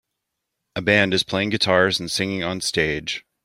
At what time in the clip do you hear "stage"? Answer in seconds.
2.61-3.23